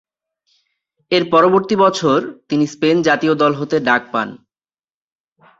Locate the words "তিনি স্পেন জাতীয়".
2.49-3.33